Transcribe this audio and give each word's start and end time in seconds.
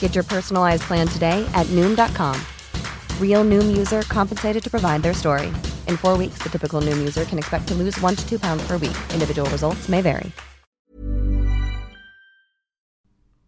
Get 0.00 0.16
your 0.16 0.24
personalized 0.24 0.82
plan 0.82 1.06
today 1.06 1.48
at 1.54 1.68
Noom.com. 1.68 2.36
Real 3.20 3.44
Noom 3.44 3.76
user 3.76 4.02
compensated 4.02 4.64
to 4.64 4.70
provide 4.70 5.02
their 5.02 5.14
story. 5.14 5.46
In 5.86 5.96
four 5.96 6.16
weeks, 6.16 6.38
the 6.42 6.48
typical 6.48 6.80
Noom 6.80 6.98
user 6.98 7.24
can 7.24 7.38
expect 7.38 7.68
to 7.68 7.74
lose 7.74 7.96
one 8.00 8.16
to 8.16 8.28
two 8.28 8.40
pounds 8.40 8.66
per 8.66 8.76
week. 8.76 8.96
Individual 9.12 9.48
results 9.50 9.88
may 9.88 10.00
vary. 10.00 10.32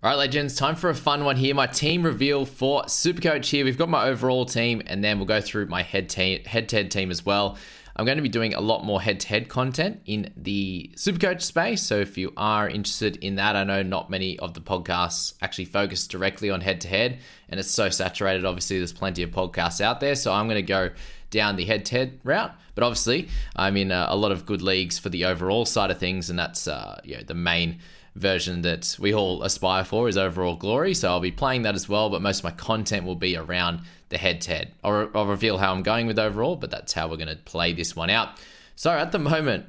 All 0.03 0.09
right, 0.09 0.17
legends, 0.17 0.55
time 0.55 0.77
for 0.77 0.89
a 0.89 0.95
fun 0.95 1.27
one 1.27 1.37
here. 1.37 1.55
My 1.55 1.67
team 1.67 2.03
reveal 2.03 2.47
for 2.47 2.85
Supercoach 2.85 3.45
here. 3.45 3.67
We've 3.67 3.77
got 3.77 3.91
my 3.91 4.07
overall 4.07 4.47
team, 4.47 4.81
and 4.87 5.05
then 5.05 5.19
we'll 5.19 5.27
go 5.27 5.43
through 5.43 5.67
my 5.67 5.83
head 5.83 6.09
to 6.11 6.39
head 6.39 6.71
team 6.71 7.11
as 7.11 7.27
well. 7.27 7.59
I'm 8.01 8.07
going 8.07 8.17
to 8.17 8.23
be 8.23 8.31
doing 8.31 8.55
a 8.55 8.63
lot 8.63 8.83
more 8.83 8.99
head 8.99 9.21
to 9.21 9.29
head 9.29 9.51
content 9.51 10.01
in 10.07 10.33
the 10.35 10.91
Supercoach 10.95 11.43
space. 11.43 11.83
So 11.83 11.97
if 11.97 12.17
you 12.17 12.33
are 12.35 12.67
interested 12.67 13.17
in 13.17 13.35
that, 13.35 13.57
I 13.57 13.65
know 13.65 13.83
not 13.83 14.09
many 14.09 14.39
of 14.39 14.55
the 14.55 14.61
podcasts 14.63 15.35
actually 15.43 15.67
focus 15.67 16.07
directly 16.07 16.49
on 16.49 16.63
head 16.63 16.81
to 16.81 16.89
head, 16.89 17.19
and 17.51 17.61
it's 17.61 17.71
so 17.71 17.91
saturated. 17.91 18.47
Obviously, 18.47 18.79
there's 18.79 18.95
plenty 18.95 19.23
of 19.23 19.33
podcasts 19.33 19.83
out 19.83 20.01
there. 20.01 20.15
So 20.15 20.33
I'm 20.33 20.47
going 20.47 20.57
to 20.57 20.63
go 20.63 20.93
down 21.29 21.57
the 21.57 21.67
head 21.67 21.85
to 21.85 21.97
head 21.97 22.21
route. 22.25 22.55
But 22.75 22.85
obviously, 22.85 23.29
I'm 23.55 23.77
in 23.77 23.91
a, 23.91 24.07
a, 24.09 24.17
lot 24.17 24.33
of 24.33 24.47
good 24.47 24.63
leagues 24.63 24.99
for 24.99 25.11
the 25.11 25.27
overall 25.27 25.67
side 25.67 25.91
of 25.91 25.99
things, 25.99 26.31
and 26.31 26.39
that's 26.39 26.67
uh, 26.67 27.03
you 27.05 27.19
know, 27.19 27.23
the 27.23 27.35
main 27.35 27.81
version 28.21 28.63
that 28.63 28.97
we 29.01 29.13
all 29.13 29.43
aspire 29.43 29.85
for 29.85 30.09
is 30.09 30.17
overall 30.17 30.57
glory. 30.57 30.95
So 30.95 31.09
I'll 31.09 31.21
be 31.21 31.31
playing 31.33 31.63
that 31.63 31.75
as 31.75 31.89
well, 31.89 32.11
but 32.11 32.23
most 32.23 32.39
of 32.39 32.45
my 32.45 32.51
content 32.53 33.05
will 33.05 33.17
be 33.17 33.37
around 33.37 33.81
the 34.11 34.19
head 34.19 34.41
to 34.43 34.51
head. 34.51 34.73
I'll 34.85 35.27
reveal 35.27 35.59
how 35.59 35.73
I'm 35.73 35.83
going 35.83 36.07
with 36.07 36.19
overall, 36.19 36.57
but 36.57 36.71
that's 36.71 36.93
how 36.93 37.09
we're 37.09 37.17
going 37.17 37.29
to 37.29 37.37
play 37.37 37.73
this 37.73 37.97
one 37.97 38.11
out. 38.11 38.39
So 38.77 38.91
at 38.91 39.13
the 39.13 39.19
moment, 39.19 39.67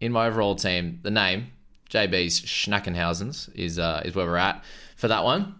in 0.00 0.12
my 0.12 0.26
overall 0.26 0.54
team, 0.54 0.98
the 1.02 1.10
name 1.10 1.52
JB's 1.90 2.40
Schnackenhausens 2.40 3.54
is 3.54 3.78
uh, 3.78 4.02
is 4.04 4.14
where 4.14 4.26
we're 4.26 4.36
at 4.36 4.64
for 4.96 5.08
that 5.08 5.24
one. 5.24 5.54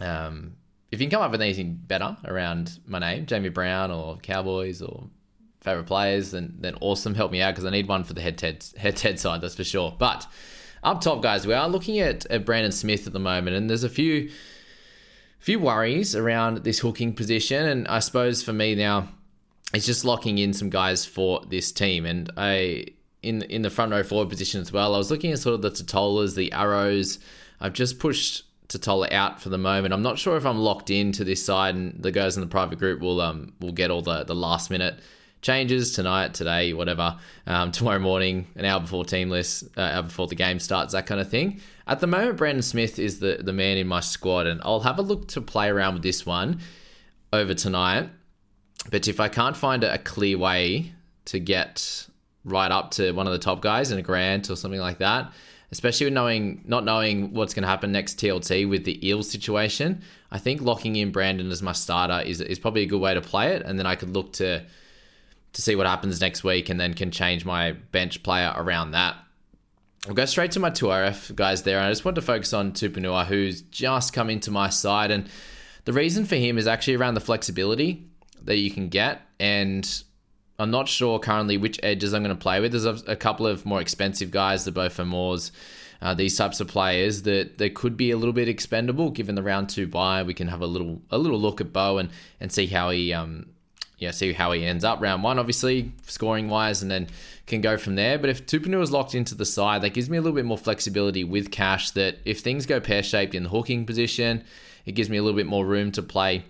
Um, 0.00 0.56
if 0.90 1.00
you 1.00 1.06
can 1.06 1.18
come 1.18 1.22
up 1.22 1.30
with 1.30 1.42
anything 1.42 1.74
better 1.74 2.16
around 2.24 2.78
my 2.86 2.98
name, 2.98 3.26
Jamie 3.26 3.50
Brown 3.50 3.90
or 3.90 4.16
Cowboys 4.16 4.80
or 4.80 5.04
favorite 5.60 5.86
players, 5.86 6.30
then 6.30 6.54
then 6.58 6.76
awesome. 6.80 7.14
Help 7.14 7.30
me 7.30 7.42
out 7.42 7.54
because 7.54 7.66
I 7.66 7.70
need 7.70 7.88
one 7.88 8.04
for 8.04 8.14
the 8.14 8.22
head 8.22 8.38
to 8.38 8.56
head, 8.78 9.20
side, 9.20 9.40
that's 9.40 9.54
for 9.54 9.64
sure. 9.64 9.94
But 9.98 10.26
up 10.82 11.00
top, 11.00 11.22
guys, 11.22 11.46
we 11.46 11.54
are 11.54 11.68
looking 11.68 11.98
at, 11.98 12.26
at 12.26 12.44
Brandon 12.44 12.72
Smith 12.72 13.06
at 13.06 13.12
the 13.12 13.18
moment, 13.18 13.56
and 13.56 13.68
there's 13.68 13.84
a 13.84 13.88
few 13.88 14.30
few 15.38 15.58
worries 15.60 16.16
around 16.16 16.58
this 16.58 16.80
hooking 16.80 17.12
position, 17.14 17.66
and 17.66 17.86
I 17.88 18.00
suppose 18.00 18.42
for 18.42 18.52
me 18.52 18.74
now, 18.74 19.08
it's 19.72 19.86
just 19.86 20.04
locking 20.04 20.38
in 20.38 20.52
some 20.52 20.70
guys 20.70 21.04
for 21.04 21.42
this 21.48 21.72
team, 21.72 22.06
and 22.06 22.30
I 22.36 22.86
in 23.22 23.42
in 23.42 23.62
the 23.62 23.70
front 23.70 23.92
row 23.92 24.02
forward 24.02 24.28
position 24.28 24.60
as 24.60 24.72
well. 24.72 24.94
I 24.94 24.98
was 24.98 25.10
looking 25.10 25.32
at 25.32 25.38
sort 25.38 25.54
of 25.54 25.62
the 25.62 25.70
Tatolas, 25.70 26.34
the 26.34 26.52
arrows. 26.52 27.18
I've 27.60 27.72
just 27.72 27.98
pushed 27.98 28.44
Tatola 28.68 29.12
out 29.12 29.40
for 29.40 29.48
the 29.48 29.58
moment. 29.58 29.94
I'm 29.94 30.02
not 30.02 30.18
sure 30.18 30.36
if 30.36 30.44
I'm 30.44 30.58
locked 30.58 30.90
into 30.90 31.24
this 31.24 31.44
side, 31.44 31.74
and 31.74 32.02
the 32.02 32.12
guys 32.12 32.36
in 32.36 32.40
the 32.40 32.48
private 32.48 32.78
group 32.78 33.00
will 33.00 33.20
um 33.20 33.52
will 33.60 33.72
get 33.72 33.90
all 33.90 34.02
the 34.02 34.24
the 34.24 34.34
last 34.34 34.70
minute 34.70 35.00
changes 35.46 35.92
tonight, 35.92 36.34
today, 36.34 36.72
whatever, 36.72 37.16
um, 37.46 37.70
tomorrow 37.76 38.00
morning, 38.00 38.48
an 38.56 38.64
hour 38.64 38.80
before 38.80 39.04
team 39.04 39.30
list, 39.30 39.64
uh, 39.76 39.80
hour 39.80 40.02
before 40.02 40.26
the 40.26 40.34
game 40.34 40.58
starts, 40.58 40.92
that 40.92 41.06
kind 41.06 41.20
of 41.20 41.30
thing. 41.30 41.60
At 41.86 42.00
the 42.00 42.08
moment, 42.08 42.36
Brandon 42.36 42.62
Smith 42.62 42.98
is 42.98 43.20
the, 43.20 43.38
the 43.40 43.52
man 43.52 43.78
in 43.78 43.86
my 43.86 44.00
squad, 44.00 44.48
and 44.48 44.60
I'll 44.64 44.80
have 44.80 44.98
a 44.98 45.02
look 45.02 45.28
to 45.28 45.40
play 45.40 45.68
around 45.68 45.94
with 45.94 46.02
this 46.02 46.26
one 46.26 46.58
over 47.32 47.54
tonight. 47.54 48.10
But 48.90 49.06
if 49.06 49.20
I 49.20 49.28
can't 49.28 49.56
find 49.56 49.84
a 49.84 49.98
clear 49.98 50.36
way 50.36 50.92
to 51.26 51.38
get 51.38 52.08
right 52.44 52.70
up 52.70 52.90
to 52.92 53.12
one 53.12 53.26
of 53.28 53.32
the 53.32 53.38
top 53.38 53.60
guys 53.60 53.92
in 53.92 53.98
a 53.98 54.02
grant 54.02 54.50
or 54.50 54.56
something 54.56 54.80
like 54.80 54.98
that, 54.98 55.32
especially 55.70 56.06
with 56.06 56.14
knowing 56.14 56.62
not 56.66 56.84
knowing 56.84 57.32
what's 57.34 57.54
going 57.54 57.62
to 57.62 57.68
happen 57.68 57.92
next 57.92 58.18
TLT 58.18 58.68
with 58.68 58.84
the 58.84 59.06
Eels 59.06 59.30
situation, 59.30 60.02
I 60.30 60.38
think 60.38 60.60
locking 60.60 60.96
in 60.96 61.12
Brandon 61.12 61.50
as 61.52 61.62
my 61.62 61.72
starter 61.72 62.20
is 62.26 62.40
is 62.40 62.58
probably 62.58 62.82
a 62.82 62.86
good 62.86 63.00
way 63.00 63.14
to 63.14 63.20
play 63.20 63.52
it, 63.54 63.62
and 63.62 63.78
then 63.78 63.86
I 63.86 63.94
could 63.94 64.10
look 64.10 64.32
to 64.34 64.64
to 65.56 65.62
see 65.62 65.74
what 65.74 65.86
happens 65.86 66.20
next 66.20 66.44
week 66.44 66.68
and 66.68 66.78
then 66.78 66.92
can 66.92 67.10
change 67.10 67.46
my 67.46 67.72
bench 67.72 68.22
player 68.22 68.52
around 68.54 68.90
that. 68.90 69.16
I'll 70.06 70.12
go 70.12 70.26
straight 70.26 70.50
to 70.50 70.60
my 70.60 70.68
2RF 70.68 71.34
guys 71.34 71.62
there. 71.62 71.80
I 71.80 71.88
just 71.88 72.04
want 72.04 72.16
to 72.16 72.22
focus 72.22 72.52
on 72.52 72.72
Tupouniua, 72.72 73.24
who's 73.24 73.62
just 73.62 74.12
come 74.12 74.28
into 74.28 74.50
my 74.50 74.68
side. 74.68 75.10
And 75.10 75.30
the 75.86 75.94
reason 75.94 76.26
for 76.26 76.36
him 76.36 76.58
is 76.58 76.66
actually 76.66 76.96
around 76.96 77.14
the 77.14 77.22
flexibility 77.22 78.06
that 78.42 78.58
you 78.58 78.70
can 78.70 78.90
get. 78.90 79.22
And 79.40 79.90
I'm 80.58 80.70
not 80.70 80.88
sure 80.88 81.18
currently 81.18 81.56
which 81.56 81.80
edges 81.82 82.12
I'm 82.12 82.22
going 82.22 82.36
to 82.36 82.40
play 82.40 82.60
with. 82.60 82.72
There's 82.72 82.84
a, 82.84 82.98
a 83.06 83.16
couple 83.16 83.46
of 83.46 83.64
more 83.64 83.80
expensive 83.80 84.30
guys, 84.30 84.66
the 84.66 84.72
Beau 84.72 84.90
Fermors, 84.90 85.52
uh, 86.02 86.12
these 86.12 86.36
types 86.36 86.60
of 86.60 86.68
players 86.68 87.22
that, 87.22 87.56
that 87.56 87.74
could 87.74 87.96
be 87.96 88.10
a 88.10 88.18
little 88.18 88.34
bit 88.34 88.46
expendable 88.46 89.08
given 89.08 89.34
the 89.34 89.42
round 89.42 89.70
two 89.70 89.86
buy. 89.86 90.22
We 90.22 90.34
can 90.34 90.48
have 90.48 90.60
a 90.60 90.66
little 90.66 91.00
a 91.10 91.16
little 91.16 91.40
look 91.40 91.62
at 91.62 91.72
Beau 91.72 91.96
and, 91.96 92.10
and 92.40 92.52
see 92.52 92.66
how 92.66 92.90
he 92.90 93.14
um, 93.14 93.46
yeah, 93.98 94.10
see 94.10 94.32
how 94.32 94.52
he 94.52 94.64
ends 94.64 94.84
up 94.84 95.00
round 95.00 95.22
one, 95.22 95.38
obviously, 95.38 95.92
scoring 96.06 96.48
wise, 96.48 96.82
and 96.82 96.90
then 96.90 97.08
can 97.46 97.60
go 97.60 97.76
from 97.78 97.94
there. 97.94 98.18
But 98.18 98.28
if 98.28 98.46
Tupouniua 98.46 98.82
is 98.82 98.90
locked 98.90 99.14
into 99.14 99.34
the 99.34 99.46
side, 99.46 99.82
that 99.82 99.94
gives 99.94 100.10
me 100.10 100.18
a 100.18 100.20
little 100.20 100.34
bit 100.34 100.44
more 100.44 100.58
flexibility 100.58 101.24
with 101.24 101.50
cash 101.50 101.92
that 101.92 102.18
if 102.24 102.40
things 102.40 102.66
go 102.66 102.78
pear 102.78 103.02
shaped 103.02 103.34
in 103.34 103.44
the 103.44 103.48
hooking 103.48 103.86
position, 103.86 104.44
it 104.84 104.92
gives 104.92 105.08
me 105.08 105.16
a 105.16 105.22
little 105.22 105.36
bit 105.36 105.46
more 105.46 105.64
room 105.64 105.92
to 105.92 106.02
play 106.02 106.44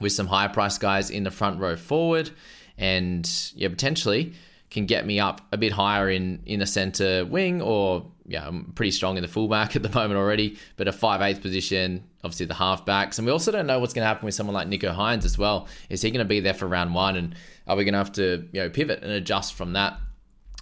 with 0.00 0.12
some 0.12 0.26
higher 0.26 0.48
price 0.48 0.78
guys 0.78 1.10
in 1.10 1.24
the 1.24 1.30
front 1.30 1.60
row 1.60 1.76
forward. 1.76 2.30
And 2.78 3.30
yeah, 3.54 3.68
potentially 3.68 4.32
can 4.70 4.86
get 4.86 5.04
me 5.04 5.18
up 5.18 5.40
a 5.52 5.56
bit 5.56 5.72
higher 5.72 6.08
in 6.08 6.40
in 6.46 6.62
a 6.62 6.66
center 6.66 7.24
wing 7.26 7.60
or 7.60 8.10
yeah, 8.26 8.46
I'm 8.46 8.72
pretty 8.76 8.92
strong 8.92 9.16
in 9.16 9.22
the 9.22 9.28
fullback 9.28 9.74
at 9.76 9.82
the 9.82 9.90
moment 9.90 10.18
already, 10.18 10.56
but 10.76 10.86
a 10.86 10.92
5 10.92 11.20
8 11.20 11.42
position, 11.42 12.04
obviously 12.22 12.46
the 12.46 12.54
halfbacks. 12.54 13.18
And 13.18 13.26
we 13.26 13.32
also 13.32 13.50
don't 13.50 13.66
know 13.66 13.80
what's 13.80 13.92
going 13.92 14.04
to 14.04 14.06
happen 14.06 14.24
with 14.24 14.34
someone 14.34 14.54
like 14.54 14.68
Nicho 14.68 14.94
Hynes 14.94 15.24
as 15.24 15.36
well. 15.36 15.66
Is 15.88 16.02
he 16.02 16.10
going 16.10 16.24
to 16.24 16.28
be 16.28 16.38
there 16.38 16.54
for 16.54 16.68
round 16.68 16.94
one? 16.94 17.16
And 17.16 17.34
are 17.66 17.76
we 17.76 17.84
going 17.84 17.94
to 17.94 17.98
have 17.98 18.12
to 18.12 18.48
you 18.52 18.62
know 18.62 18.70
pivot 18.70 19.02
and 19.02 19.10
adjust 19.10 19.54
from 19.54 19.72
that? 19.72 19.98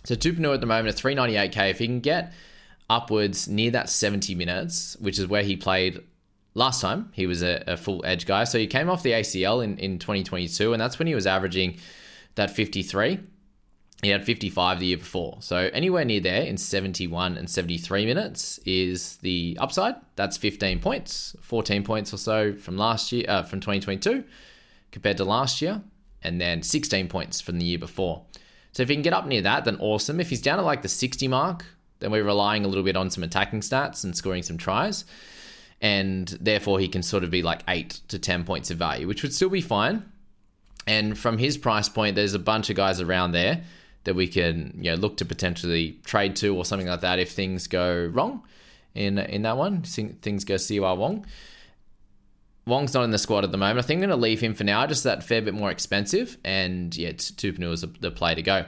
So 0.05 0.15
Tupouniua 0.15 0.55
at 0.55 0.61
the 0.61 0.67
moment 0.67 0.89
at 0.89 0.97
398k. 0.97 1.71
If 1.71 1.79
he 1.79 1.87
can 1.87 2.01
get 2.01 2.33
upwards 2.89 3.49
near 3.49 3.71
that 3.73 3.91
70 3.91 4.35
minutes, 4.35 4.97
which 5.01 5.19
is 5.19 5.27
where 5.27 5.43
he 5.43 5.55
played 5.55 6.03
last 6.55 6.81
time, 6.81 7.11
he 7.13 7.27
was 7.27 7.43
a, 7.43 7.63
a 7.67 7.77
full 7.77 8.03
edge 8.07 8.25
guy. 8.25 8.45
So 8.45 8.59
he 8.59 8.67
came 8.67 8.89
off 8.89 9.03
the 9.03 9.13
ACL 9.13 9.63
in, 9.63 9.77
in 9.77 9.99
2022, 9.99 10.73
and 10.73 10.81
that's 10.81 10.99
when 10.99 11.07
he 11.07 11.15
was 11.15 11.27
averaging 11.27 11.79
that 12.37 12.51
53 12.51 13.21
He 14.03 14.11
had 14.11 14.25
55 14.25 14.79
the 14.79 14.87
year 14.87 14.97
before. 14.97 15.39
So 15.41 15.71
anywhere 15.73 16.05
near 16.05 16.21
there 16.21 16.43
in 16.43 16.57
71 16.57 17.37
and 17.37 17.51
73 17.51 18.07
minutes 18.07 18.59
is 18.65 19.17
the 19.17 19.59
upside. 19.61 19.97
That's 20.15 20.37
15 20.37 20.79
points, 20.79 21.35
14 21.41 21.83
points 21.83 22.15
or 22.15 22.17
so 22.17 22.55
from 22.55 22.77
last 22.77 23.11
year, 23.11 23.25
uh, 23.29 23.43
from 23.43 23.59
2022 23.59 24.23
compared 24.93 25.17
to 25.17 25.25
last 25.25 25.61
year, 25.61 25.83
and 26.23 26.41
then 26.41 26.63
16 26.63 27.09
points 27.09 27.41
from 27.41 27.59
the 27.59 27.65
year 27.65 27.79
before. 27.79 28.25
So 28.73 28.83
if 28.85 28.89
he 28.89 28.95
can 28.95 29.03
get 29.03 29.13
up 29.13 29.27
near 29.27 29.43
that, 29.43 29.65
then 29.65 29.77
awesome. 29.81 30.21
If 30.21 30.31
he's 30.31 30.41
down 30.41 30.61
at 30.61 30.65
like 30.65 30.83
the 30.83 30.89
60 30.89 31.27
mark, 31.27 31.65
then 31.99 32.13
we're 32.13 32.25
relying 32.25 32.65
a 32.65 32.69
little 32.69 32.85
bit 32.85 32.97
on 32.97 33.11
some 33.11 33.25
attacking 33.25 33.61
stats 33.61 34.05
and 34.05 34.17
scoring 34.17 34.45
some 34.45 34.59
tries. 34.59 35.05
And 35.81 36.29
therefore, 36.41 36.79
he 36.79 36.87
can 36.87 37.03
sort 37.03 37.25
of 37.25 37.31
be 37.31 37.43
like 37.43 37.63
8 37.67 38.01
to 38.09 38.19
10 38.19 38.45
points 38.45 38.71
of 38.71 38.79
value, 38.79 39.09
which 39.09 39.23
would 39.23 39.35
still 39.35 39.49
be 39.49 39.61
fine. 39.61 40.05
And 40.87 41.19
from 41.19 41.39
his 41.39 41.59
price 41.59 41.89
point, 41.89 42.15
there's 42.15 42.35
a 42.35 42.39
bunch 42.39 42.71
of 42.71 42.77
guys 42.77 43.01
around 43.01 43.33
there 43.33 43.63
that 44.09 44.15
we 44.15 44.27
can 44.27 44.73
you 44.81 44.91
know 44.91 44.97
look 44.97 45.19
to 45.19 45.25
potentially 45.27 46.01
trade 46.05 46.35
to 46.35 46.57
or 46.57 46.65
something 46.65 46.89
like 46.89 47.03
that 47.03 47.19
if 47.19 47.31
things 47.31 47.67
go 47.67 48.07
wrong 48.07 48.43
in 48.95 49.19
in 49.19 49.43
that 49.43 49.59
one. 49.59 49.83
Things 49.83 50.45
go 50.45 50.55
Siua 50.55 50.97
Wong. 50.97 51.27
Wong's 52.67 52.95
not 52.95 53.05
in 53.05 53.11
the 53.11 53.19
squad 53.19 53.45
at 53.45 53.53
the 53.53 53.59
moment. 53.59 53.79
I 53.79 53.83
think 53.83 53.99
I'm 53.99 54.09
going 54.09 54.19
to 54.19 54.23
leave 54.23 54.41
him 54.41 54.55
for 54.55 54.65
now, 54.65 54.87
just 54.87 55.05
that 55.05 55.23
fair 55.23 55.41
bit 55.43 55.55
more 55.55 55.71
expensive. 55.71 56.37
And 56.45 56.95
yeah, 56.97 57.13
Tupouniua 57.13 57.73
is 57.73 57.85
the 58.01 58.11
play 58.11 58.35
to 58.35 58.43
go. 58.43 58.65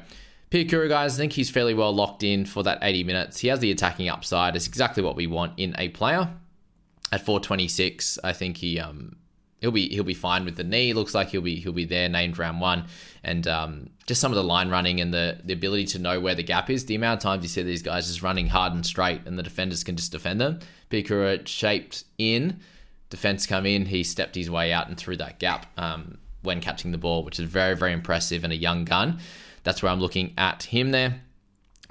Piakura, 0.51 0.89
guys, 0.89 1.15
I 1.15 1.19
think 1.19 1.33
he's 1.33 1.51
fairly 1.51 1.75
well 1.75 1.95
locked 1.95 2.23
in 2.23 2.45
for 2.45 2.63
that 2.63 2.79
80 2.83 3.05
minutes. 3.05 3.39
He 3.39 3.49
has 3.49 3.61
the 3.61 3.71
attacking 3.71 4.09
upside. 4.09 4.57
It's 4.57 4.67
exactly 4.67 5.03
what 5.03 5.17
we 5.17 5.27
want 5.27 5.59
in 5.59 5.75
a 5.79 5.89
player. 5.91 6.31
At 7.13 7.27
426, 7.27 8.21
I 8.23 8.33
think 8.33 8.57
he 8.57 8.79
um, 8.79 9.17
he'll 9.61 9.71
be 9.71 9.89
he'll 9.89 10.05
be 10.05 10.15
fine 10.15 10.45
with 10.45 10.57
the 10.57 10.65
knee. 10.65 10.93
Looks 10.93 11.15
like 11.15 11.29
he'll 11.29 11.41
be 11.41 11.57
he'll 11.57 11.73
be 11.73 11.85
there 11.85 12.09
named 12.09 12.39
round 12.39 12.61
one, 12.61 12.87
and 13.23 13.47
um, 13.47 13.91
just 14.07 14.21
some 14.21 14.33
of 14.33 14.37
the 14.37 14.45
line 14.45 14.69
running 14.69 15.01
and 15.01 15.13
the 15.13 15.39
the 15.45 15.53
ability 15.53 15.87
to 15.87 15.99
know 15.99 16.21
where 16.21 16.35
the 16.35 16.43
gap 16.43 16.71
is. 16.71 16.87
The 16.87 16.95
amount 16.95 17.19
of 17.19 17.23
times 17.23 17.43
you 17.43 17.49
see 17.49 17.63
these 17.63 17.83
guys 17.83 18.07
just 18.07 18.23
running 18.23 18.49
hard 18.49 18.73
and 18.73 18.85
straight, 18.85 19.23
and 19.27 19.39
the 19.39 19.43
defenders 19.43 19.85
can 19.85 19.97
just 19.97 20.13
defend 20.13 20.41
them. 20.41 20.59
Piakura 20.91 21.47
shaped 21.47 22.05
in, 22.19 22.61
defense 23.11 23.47
come 23.47 23.67
in. 23.67 23.87
He 23.87 24.03
stepped 24.03 24.35
his 24.35 24.51
way 24.51 24.73
out 24.73 24.89
and 24.89 24.97
through 24.97 25.19
that 25.19 25.39
gap 25.39 25.67
um, 25.79 26.19
when 26.43 26.61
catching 26.61 26.93
the 26.93 26.99
ball, 26.99 27.25
which 27.25 27.39
is 27.39 27.49
very 27.49 27.77
very 27.77 27.93
impressive 27.93 28.45
and 28.45 28.53
a 28.53 28.57
young 28.57 28.85
gun. 28.85 29.21
That's 29.63 29.83
where 29.83 29.93
I'm 29.93 30.01
looking 30.01 30.33
at 30.39 30.65
him 30.65 30.91
there. 30.91 31.21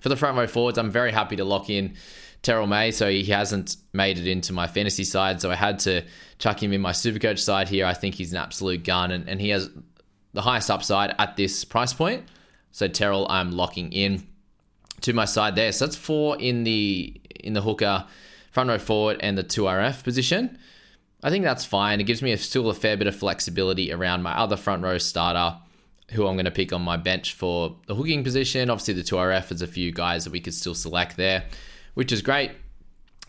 For 0.02 0.10
the 0.10 0.16
front 0.16 0.38
row 0.38 0.48
forwards, 0.48 0.78
I'm 0.78 0.90
very 0.90 1.12
happy 1.12 1.36
to 1.36 1.44
lock 1.44 1.70
in 1.70 1.96
Terrell 2.42 2.68
May, 2.68 2.92
so 2.92 3.10
he 3.10 3.26
hasn't 3.26 3.76
made 3.92 4.18
it 4.18 4.28
into 4.28 4.54
my 4.54 4.68
fantasy 4.68 5.04
side. 5.04 5.42
So 5.42 5.52
I 5.52 5.56
had 5.56 5.80
to 5.80 6.04
chuck 6.38 6.62
him 6.64 6.72
in 6.72 6.82
my 6.82 6.92
Supercoach 6.92 7.40
side 7.40 7.68
here. 7.68 7.86
I 7.86 7.94
think 7.94 8.16
he's 8.16 8.32
an 8.32 8.38
absolute 8.38 8.84
gun, 8.84 9.12
and, 9.12 9.28
and 9.28 9.42
he 9.42 9.50
has 9.50 9.70
the 10.34 10.42
highest 10.42 10.72
upside 10.72 11.16
at 11.20 11.36
this 11.36 11.66
price 11.66 11.94
point. 11.94 12.26
So 12.72 12.88
Terrell, 12.88 13.28
I'm 13.30 13.52
locking 13.52 13.92
in 13.92 14.26
to 15.02 15.14
my 15.14 15.26
side 15.26 15.56
there. 15.56 15.72
So 15.72 15.86
that's 15.86 15.98
four 15.98 16.38
in 16.40 16.64
the 16.64 17.20
in 17.42 17.54
the 17.54 17.62
hooker, 17.62 18.06
front 18.52 18.70
row 18.70 18.78
forward, 18.78 19.18
and 19.20 19.38
the 19.38 19.44
two 19.44 19.64
RF 19.64 20.04
position. 20.04 20.58
I 21.22 21.30
think 21.30 21.44
that's 21.44 21.66
fine. 21.66 22.00
It 22.00 22.06
gives 22.06 22.22
me 22.22 22.32
a, 22.32 22.38
still 22.38 22.70
a 22.70 22.74
fair 22.74 22.96
bit 22.96 23.08
of 23.08 23.16
flexibility 23.16 23.92
around 23.92 24.24
my 24.24 24.32
other 24.32 24.56
front 24.56 24.84
row 24.84 24.98
starter, 24.98 25.58
who 26.12 26.26
I'm 26.26 26.36
going 26.36 26.46
to 26.46 26.52
pick 26.52 26.72
on 26.72 26.82
my 26.82 26.96
bench 26.96 27.34
for 27.34 27.76
the 27.88 27.96
hooking 27.96 28.24
position. 28.24 28.70
Obviously, 28.70 28.94
the 28.94 29.04
two 29.04 29.16
RF 29.16 29.52
is 29.52 29.62
a 29.62 29.68
few 29.68 29.92
guys 29.92 30.24
that 30.24 30.32
we 30.32 30.40
could 30.40 30.54
still 30.54 30.76
select 30.76 31.18
there 31.18 31.44
which 32.00 32.14
is 32.14 32.22
great. 32.22 32.52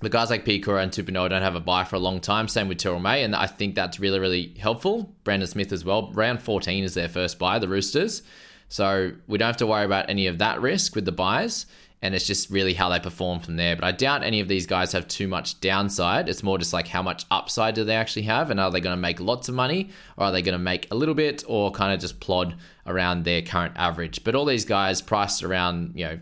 The 0.00 0.08
guys 0.08 0.30
like 0.30 0.44
Piakura 0.44 0.80
and 0.80 0.92
Tupouniua 0.92 1.28
don't 1.28 1.42
have 1.42 1.56
a 1.56 1.60
buy 1.60 1.82
for 1.82 1.96
a 1.96 1.98
long 1.98 2.20
time. 2.20 2.46
Same 2.46 2.68
with 2.68 2.78
Terrell 2.78 3.00
May, 3.00 3.24
and 3.24 3.34
I 3.34 3.48
think 3.48 3.74
that's 3.74 3.98
really, 3.98 4.20
really 4.20 4.54
helpful. 4.60 5.12
Brandon 5.24 5.48
Smith 5.48 5.72
as 5.72 5.84
well. 5.84 6.12
Round 6.12 6.40
14 6.40 6.84
is 6.84 6.94
their 6.94 7.08
first 7.08 7.36
buy, 7.36 7.58
the 7.58 7.66
Roosters. 7.66 8.22
So 8.68 9.10
we 9.26 9.38
don't 9.38 9.48
have 9.48 9.56
to 9.56 9.66
worry 9.66 9.84
about 9.84 10.08
any 10.08 10.28
of 10.28 10.38
that 10.38 10.60
risk 10.60 10.94
with 10.94 11.04
the 11.04 11.10
buys, 11.10 11.66
and 12.00 12.14
it's 12.14 12.28
just 12.28 12.48
really 12.48 12.72
how 12.72 12.88
they 12.90 13.00
perform 13.00 13.40
from 13.40 13.56
there. 13.56 13.74
But 13.74 13.84
I 13.84 13.90
doubt 13.90 14.22
any 14.22 14.38
of 14.38 14.46
these 14.46 14.68
guys 14.68 14.92
have 14.92 15.08
too 15.08 15.26
much 15.26 15.58
downside. 15.60 16.28
It's 16.28 16.44
more 16.44 16.56
just 16.56 16.72
like 16.72 16.86
how 16.86 17.02
much 17.02 17.24
upside 17.32 17.74
do 17.74 17.82
they 17.82 17.96
actually 17.96 18.22
have, 18.22 18.52
and 18.52 18.60
are 18.60 18.70
they 18.70 18.80
going 18.80 18.96
to 18.96 19.00
make 19.00 19.18
lots 19.18 19.48
of 19.48 19.56
money, 19.56 19.90
or 20.16 20.26
are 20.26 20.32
they 20.32 20.42
going 20.42 20.52
to 20.52 20.60
make 20.60 20.86
a 20.92 20.94
little 20.94 21.16
bit, 21.16 21.42
or 21.48 21.72
kind 21.72 21.92
of 21.92 21.98
just 21.98 22.20
plod 22.20 22.54
around 22.86 23.24
their 23.24 23.42
current 23.42 23.74
average? 23.74 24.22
But 24.22 24.36
all 24.36 24.44
these 24.44 24.64
guys 24.64 25.02
priced 25.02 25.42
around, 25.42 25.94
you 25.96 26.04
know, 26.04 26.20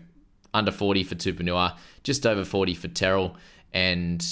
under 0.53 0.71
40 0.71 1.03
for 1.03 1.15
Tupouniua, 1.15 1.77
just 2.03 2.25
over 2.25 2.43
40 2.43 2.73
for 2.73 2.87
Terrell, 2.87 3.35
and 3.73 4.25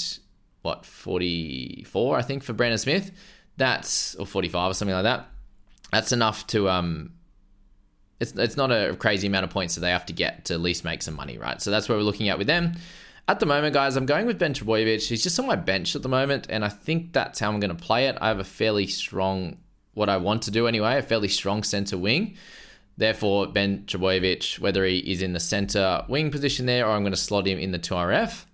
what, 0.61 0.85
44, 0.85 2.17
I 2.17 2.21
think, 2.21 2.43
for 2.43 2.53
Brandon 2.53 2.77
Smith. 2.77 3.11
That's, 3.57 4.15
or 4.15 4.25
45 4.25 4.71
or 4.71 4.73
something 4.73 4.95
like 4.95 5.03
that. 5.03 5.27
That's 5.91 6.11
enough 6.11 6.45
to, 6.47 6.69
um, 6.69 7.13
it's, 8.19 8.33
it's 8.33 8.57
not 8.57 8.71
a 8.71 8.95
crazy 8.95 9.27
amount 9.27 9.45
of 9.45 9.49
points 9.49 9.75
that 9.75 9.81
they 9.81 9.91
have 9.91 10.05
to 10.07 10.13
get 10.13 10.45
to 10.45 10.53
at 10.53 10.61
least 10.61 10.83
make 10.83 11.01
some 11.01 11.15
money, 11.15 11.37
right? 11.37 11.61
So 11.61 11.71
that's 11.71 11.87
where 11.87 11.97
we're 11.97 12.03
looking 12.03 12.29
at 12.29 12.37
with 12.37 12.47
them. 12.47 12.73
At 13.29 13.39
the 13.39 13.45
moment, 13.45 13.73
guys, 13.73 13.95
I'm 13.95 14.05
going 14.05 14.25
with 14.25 14.39
Ben 14.39 14.53
Trbojevic. 14.53 15.07
He's 15.07 15.21
just 15.21 15.37
on 15.39 15.47
my 15.47 15.55
bench 15.55 15.95
at 15.95 16.01
the 16.01 16.09
moment, 16.09 16.47
and 16.49 16.63
I 16.63 16.69
think 16.69 17.13
that's 17.13 17.39
how 17.39 17.49
I'm 17.49 17.59
going 17.59 17.75
to 17.75 17.83
play 17.83 18.07
it. 18.07 18.17
I 18.21 18.29
have 18.29 18.39
a 18.39 18.45
fairly 18.45 18.87
strong, 18.87 19.57
what 19.93 20.07
I 20.07 20.17
want 20.17 20.43
to 20.43 20.51
do 20.51 20.65
anyway, 20.65 20.97
a 20.97 21.01
fairly 21.01 21.27
strong 21.27 21.63
center 21.63 21.97
wing. 21.97 22.37
Therefore, 22.97 23.47
Ben 23.47 23.83
Trbojevic, 23.85 24.59
whether 24.59 24.83
he 24.83 24.97
is 24.97 25.21
in 25.21 25.33
the 25.33 25.39
center 25.39 26.03
wing 26.09 26.31
position 26.31 26.65
there 26.65 26.87
or 26.87 26.91
I'm 26.91 27.03
going 27.03 27.13
to 27.13 27.17
slot 27.17 27.47
him 27.47 27.59
in 27.59 27.71
the 27.71 27.79
2RF, 27.79 28.45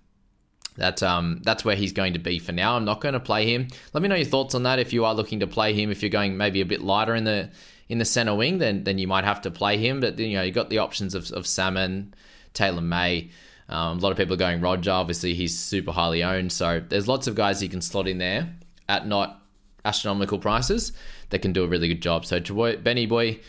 that, 0.76 1.02
um, 1.02 1.40
that's 1.42 1.64
where 1.64 1.76
he's 1.76 1.92
going 1.92 2.12
to 2.12 2.18
be 2.18 2.38
for 2.38 2.52
now. 2.52 2.76
I'm 2.76 2.84
not 2.84 3.00
going 3.00 3.14
to 3.14 3.20
play 3.20 3.52
him. 3.52 3.68
Let 3.92 4.02
me 4.02 4.08
know 4.08 4.16
your 4.16 4.26
thoughts 4.26 4.54
on 4.54 4.64
that. 4.64 4.78
If 4.78 4.92
you 4.92 5.04
are 5.04 5.14
looking 5.14 5.40
to 5.40 5.46
play 5.46 5.72
him, 5.72 5.90
if 5.90 6.02
you're 6.02 6.10
going 6.10 6.36
maybe 6.36 6.60
a 6.60 6.66
bit 6.66 6.82
lighter 6.82 7.14
in 7.14 7.24
the 7.24 7.50
in 7.88 7.98
the 7.98 8.04
center 8.04 8.34
wing, 8.34 8.58
then 8.58 8.82
then 8.84 8.98
you 8.98 9.06
might 9.06 9.24
have 9.24 9.42
to 9.42 9.50
play 9.50 9.76
him. 9.78 10.00
But 10.00 10.18
you 10.18 10.36
know 10.36 10.42
you've 10.42 10.54
got 10.54 10.70
the 10.70 10.78
options 10.78 11.14
of, 11.14 11.30
of 11.32 11.46
Salmon, 11.46 12.14
Taylan 12.54 12.84
May. 12.84 13.30
Um, 13.68 13.98
a 13.98 14.00
lot 14.00 14.10
of 14.10 14.18
people 14.18 14.34
are 14.34 14.38
going 14.38 14.60
Roger. 14.60 14.90
Obviously, 14.90 15.34
he's 15.34 15.56
super 15.56 15.92
highly 15.92 16.24
owned. 16.24 16.50
So 16.50 16.82
there's 16.86 17.06
lots 17.06 17.26
of 17.26 17.34
guys 17.34 17.62
you 17.62 17.68
can 17.68 17.80
slot 17.80 18.08
in 18.08 18.18
there 18.18 18.52
at 18.88 19.06
not 19.06 19.40
astronomical 19.84 20.38
prices 20.38 20.92
that 21.30 21.40
can 21.40 21.52
do 21.52 21.64
a 21.64 21.68
really 21.68 21.88
good 21.88 22.02
job. 22.02 22.26
So 22.26 22.40
Benny 22.76 23.06
Boy 23.06 23.40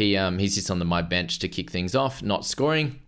he 0.00 0.16
um, 0.16 0.38
he 0.38 0.48
sits 0.48 0.70
on 0.70 0.78
the 0.78 0.84
my 0.84 1.02
bench 1.02 1.38
to 1.40 1.48
kick 1.48 1.70
things 1.70 1.94
off, 1.94 2.22
not 2.22 2.44
scoring. 2.46 2.98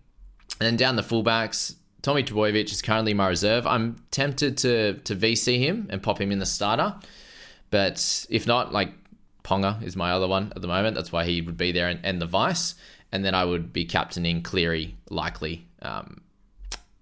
And 0.59 0.67
then 0.67 0.77
down 0.77 0.95
the 0.95 1.01
fullbacks, 1.01 1.75
Tommy 2.01 2.23
Trbojevic 2.23 2.71
is 2.71 2.81
currently 2.81 3.13
my 3.13 3.27
reserve. 3.27 3.65
I'm 3.65 3.97
tempted 4.11 4.57
to 4.59 4.93
to 4.99 5.15
VC 5.15 5.59
him 5.59 5.87
and 5.89 6.01
pop 6.01 6.21
him 6.21 6.31
in 6.31 6.39
the 6.39 6.45
starter, 6.45 6.95
but 7.71 8.25
if 8.29 8.45
not, 8.45 8.71
like 8.71 8.93
Ponga 9.43 9.81
is 9.83 9.95
my 9.95 10.11
other 10.11 10.27
one 10.27 10.53
at 10.55 10.61
the 10.61 10.67
moment. 10.67 10.95
That's 10.95 11.11
why 11.11 11.25
he 11.25 11.41
would 11.41 11.57
be 11.57 11.71
there 11.71 11.89
and, 11.89 11.99
and 12.03 12.21
the 12.21 12.25
vice. 12.25 12.75
And 13.11 13.23
then 13.23 13.35
I 13.35 13.45
would 13.45 13.71
be 13.71 13.85
captaining 13.85 14.41
Cleary 14.41 14.95
likely 15.09 15.67
um, 15.83 16.21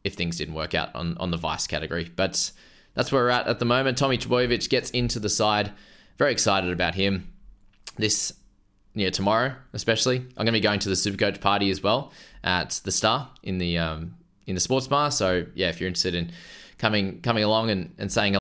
if 0.03 0.15
things 0.15 0.37
didn't 0.37 0.55
work 0.55 0.73
out 0.73 0.93
on, 0.93 1.15
on 1.17 1.31
the 1.31 1.37
vice 1.37 1.67
category. 1.67 2.11
But 2.13 2.51
that's 2.95 3.11
where 3.11 3.23
we're 3.23 3.29
at 3.29 3.47
at 3.47 3.59
the 3.59 3.65
moment. 3.65 3.97
Tommy 3.97 4.17
Trbojevic 4.17 4.67
gets 4.69 4.89
into 4.89 5.19
the 5.19 5.29
side. 5.29 5.71
Very 6.17 6.33
excited 6.33 6.69
about 6.69 6.95
him. 6.95 7.31
This 7.97 8.33
yeah, 8.93 9.09
tomorrow 9.09 9.53
especially. 9.73 10.17
I'm 10.17 10.45
going 10.45 10.47
to 10.47 10.51
be 10.53 10.59
going 10.59 10.79
to 10.79 10.89
the 10.89 10.95
Supercoach 10.95 11.41
party 11.41 11.69
as 11.71 11.81
well 11.81 12.11
at 12.43 12.81
the 12.83 12.91
Star 12.91 13.29
in 13.43 13.57
the 13.57 13.77
um, 13.77 14.15
in 14.47 14.55
the 14.55 14.61
sports 14.61 14.87
bar. 14.87 15.11
So 15.11 15.45
yeah, 15.55 15.69
if 15.69 15.79
you're 15.79 15.87
interested 15.87 16.15
in 16.15 16.31
coming 16.77 17.21
coming 17.21 17.43
along 17.43 17.69
and, 17.69 17.93
and 17.97 18.11
saying 18.11 18.37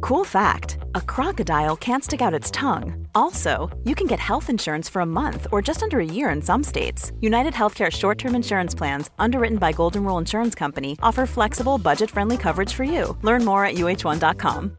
Cool 0.00 0.24
fact 0.24 0.78
a 0.94 1.00
crocodile 1.00 1.76
can't 1.76 2.04
stick 2.04 2.22
out 2.22 2.32
its 2.32 2.50
tongue. 2.50 3.06
Also, 3.14 3.68
you 3.84 3.94
can 3.94 4.06
get 4.06 4.18
health 4.18 4.48
insurance 4.48 4.88
for 4.88 5.02
a 5.02 5.06
month 5.06 5.46
or 5.52 5.60
just 5.60 5.82
under 5.82 5.98
a 6.00 6.04
year 6.04 6.30
in 6.30 6.40
some 6.40 6.64
states. 6.64 7.12
United 7.20 7.52
Healthcare 7.52 7.90
short 7.90 8.16
term 8.16 8.34
insurance 8.34 8.74
plans, 8.74 9.10
underwritten 9.18 9.58
by 9.58 9.72
Golden 9.72 10.04
Rule 10.04 10.18
Insurance 10.18 10.54
Company, 10.54 10.96
offer 11.02 11.26
flexible, 11.26 11.78
budget 11.78 12.10
friendly 12.10 12.36
coverage 12.36 12.72
for 12.72 12.84
you. 12.84 13.16
Learn 13.22 13.44
more 13.44 13.64
at 13.64 13.74
uh1.com. 13.74 14.78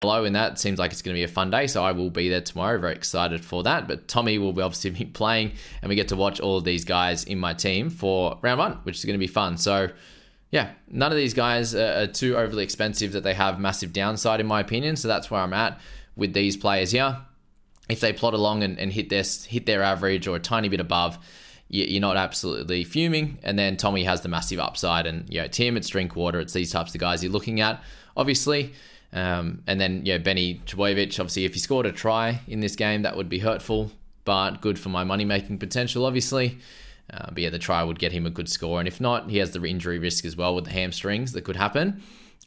below 0.00 0.24
in 0.24 0.32
that. 0.32 0.58
Seems 0.58 0.78
like 0.78 0.92
it's 0.92 1.02
going 1.02 1.14
to 1.14 1.18
be 1.18 1.24
a 1.24 1.28
fun 1.28 1.50
day, 1.50 1.66
so 1.66 1.84
I 1.84 1.92
will 1.92 2.10
be 2.10 2.28
there 2.28 2.40
tomorrow. 2.40 2.78
Very 2.78 2.94
excited 2.94 3.44
for 3.44 3.62
that. 3.62 3.86
But 3.86 4.08
Tommy 4.08 4.38
will 4.38 4.52
be 4.52 4.62
obviously 4.62 4.90
be 4.90 5.04
playing, 5.04 5.52
and 5.82 5.88
we 5.88 5.94
get 5.94 6.08
to 6.08 6.16
watch 6.16 6.40
all 6.40 6.56
of 6.56 6.64
these 6.64 6.84
guys 6.84 7.24
in 7.24 7.38
my 7.38 7.54
team 7.54 7.90
for 7.90 8.38
round 8.42 8.58
one, 8.58 8.72
which 8.82 8.96
is 8.96 9.04
going 9.04 9.14
to 9.14 9.18
be 9.18 9.26
fun. 9.26 9.56
So, 9.56 9.90
yeah, 10.50 10.72
none 10.88 11.12
of 11.12 11.18
these 11.18 11.34
guys 11.34 11.74
are 11.74 12.06
too 12.06 12.36
overly 12.36 12.64
expensive 12.64 13.12
that 13.12 13.22
they 13.22 13.34
have 13.34 13.60
massive 13.60 13.92
downside, 13.92 14.40
in 14.40 14.46
my 14.46 14.60
opinion. 14.60 14.96
So 14.96 15.06
that's 15.06 15.30
where 15.30 15.40
I'm 15.40 15.52
at 15.52 15.80
with 16.16 16.32
these 16.32 16.56
players 16.56 16.90
here. 16.90 17.18
If 17.88 18.00
they 18.00 18.12
plot 18.12 18.34
along 18.34 18.62
and, 18.62 18.78
and 18.78 18.92
hit 18.92 19.08
their 19.10 19.24
hit 19.46 19.66
their 19.66 19.82
average 19.82 20.26
or 20.26 20.36
a 20.36 20.40
tiny 20.40 20.68
bit 20.68 20.80
above, 20.80 21.18
you're 21.68 22.00
not 22.00 22.16
absolutely 22.16 22.84
fuming. 22.84 23.38
And 23.42 23.58
then 23.58 23.76
Tommy 23.76 24.04
has 24.04 24.22
the 24.22 24.28
massive 24.28 24.58
upside, 24.60 25.06
and 25.06 25.32
you 25.32 25.40
know 25.40 25.48
Tim, 25.48 25.76
it's 25.76 25.88
Drinkwater, 25.88 26.40
it's 26.40 26.52
these 26.52 26.72
types 26.72 26.94
of 26.94 27.00
guys 27.00 27.22
you're 27.22 27.32
looking 27.32 27.60
at, 27.60 27.82
obviously. 28.16 28.72
Um, 29.12 29.62
and 29.66 29.80
then, 29.80 30.02
yeah, 30.04 30.18
Benny 30.18 30.60
Trbojevic, 30.66 31.18
obviously, 31.18 31.44
if 31.44 31.54
he 31.54 31.60
scored 31.60 31.86
a 31.86 31.92
try 31.92 32.40
in 32.46 32.60
this 32.60 32.76
game, 32.76 33.02
that 33.02 33.16
would 33.16 33.28
be 33.28 33.40
hurtful, 33.40 33.90
but 34.24 34.60
good 34.60 34.78
for 34.78 34.88
my 34.88 35.04
money 35.04 35.24
making 35.24 35.58
potential, 35.58 36.06
obviously. 36.06 36.58
Uh, 37.12 37.26
but 37.28 37.38
yeah, 37.38 37.50
the 37.50 37.58
try 37.58 37.82
would 37.82 37.98
get 37.98 38.12
him 38.12 38.24
a 38.24 38.30
good 38.30 38.48
score. 38.48 38.78
And 38.78 38.86
if 38.86 39.00
not, 39.00 39.30
he 39.30 39.38
has 39.38 39.50
the 39.50 39.62
injury 39.64 39.98
risk 39.98 40.24
as 40.24 40.36
well 40.36 40.54
with 40.54 40.64
the 40.64 40.70
hamstrings 40.70 41.32
that 41.32 41.42
could 41.42 41.56
happen. 41.56 42.02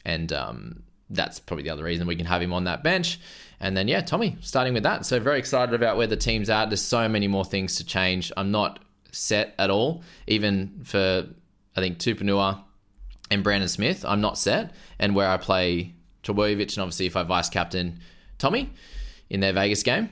And 0.06 0.32
um, 0.32 0.82
that's 1.10 1.38
probably 1.38 1.64
the 1.64 1.70
other 1.70 1.84
reason 1.84 2.06
we 2.06 2.16
can 2.16 2.26
have 2.26 2.40
him 2.40 2.52
on 2.52 2.64
that 2.64 2.82
bench. 2.82 3.20
And 3.60 3.76
then, 3.76 3.88
yeah, 3.88 4.00
Tommy, 4.00 4.36
starting 4.40 4.74
with 4.74 4.82
that. 4.82 5.06
So, 5.06 5.20
very 5.20 5.38
excited 5.38 5.74
about 5.74 5.96
where 5.96 6.06
the 6.06 6.16
team's 6.16 6.50
at. 6.50 6.70
There's 6.70 6.82
so 6.82 7.08
many 7.08 7.28
more 7.28 7.44
things 7.44 7.76
to 7.76 7.84
change. 7.84 8.32
I'm 8.36 8.50
not 8.50 8.80
set 9.12 9.54
at 9.58 9.70
all, 9.70 10.02
even 10.26 10.80
for, 10.84 11.26
I 11.76 11.80
think, 11.80 11.98
Tupouniua 11.98 12.62
and 13.30 13.44
Brandon 13.44 13.68
Smith. 13.68 14.04
I'm 14.04 14.20
not 14.20 14.38
set. 14.38 14.72
And 14.98 15.14
where 15.14 15.28
I 15.28 15.36
play 15.36 15.94
Trbojevic, 16.24 16.74
and 16.74 16.78
obviously 16.78 17.06
if 17.06 17.16
I 17.16 17.22
vice 17.22 17.48
captain 17.48 18.00
Tommy 18.38 18.70
in 19.30 19.40
their 19.40 19.52
Vegas 19.52 19.82
game. 19.82 20.10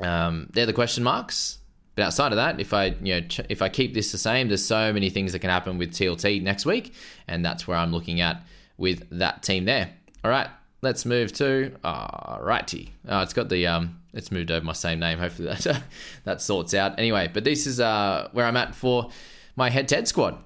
Um, 0.00 0.48
they're 0.52 0.66
the 0.66 0.72
question 0.72 1.04
marks. 1.04 1.58
But 1.94 2.04
outside 2.04 2.32
of 2.32 2.36
that, 2.36 2.58
if 2.58 2.72
I 2.72 2.86
you 3.02 3.20
know 3.20 3.26
if 3.50 3.60
I 3.60 3.68
keep 3.68 3.92
this 3.92 4.12
the 4.12 4.18
same, 4.18 4.48
there's 4.48 4.64
so 4.64 4.92
many 4.92 5.10
things 5.10 5.32
that 5.32 5.40
can 5.40 5.50
happen 5.50 5.76
with 5.76 5.90
TLT 5.90 6.42
next 6.42 6.64
week, 6.64 6.94
and 7.28 7.44
that's 7.44 7.68
where 7.68 7.76
I'm 7.76 7.92
looking 7.92 8.22
at 8.22 8.42
with 8.78 9.06
that 9.10 9.42
team 9.42 9.66
there. 9.66 9.90
All 10.24 10.30
right, 10.30 10.48
let's 10.80 11.04
move 11.04 11.32
to 11.34 11.72
uh, 11.84 12.38
righty. 12.40 12.94
Oh, 13.06 13.20
it's 13.20 13.34
got 13.34 13.50
the 13.50 13.66
um, 13.66 14.00
it's 14.14 14.32
moved 14.32 14.50
over 14.50 14.64
my 14.64 14.72
same 14.72 15.00
name. 15.00 15.18
Hopefully 15.18 15.48
that 15.64 15.82
that 16.24 16.40
sorts 16.40 16.72
out. 16.72 16.98
Anyway, 16.98 17.28
but 17.32 17.44
this 17.44 17.66
is 17.66 17.78
uh 17.78 18.30
where 18.32 18.46
I'm 18.46 18.56
at 18.56 18.74
for 18.74 19.10
my 19.56 19.68
head-to-head 19.68 20.08
squad. 20.08 20.42